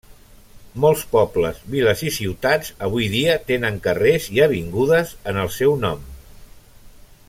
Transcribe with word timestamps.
Molts 0.85 1.01
pobles, 1.11 1.59
viles 1.75 2.01
i 2.07 2.13
ciutats 2.15 2.73
avui 2.89 3.11
dia, 3.17 3.37
tenen 3.53 3.77
carrers 3.87 4.29
i 4.39 4.43
avingudes 4.49 5.13
en 5.33 5.43
el 5.45 5.55
seu 5.61 5.81
nom. 5.87 6.07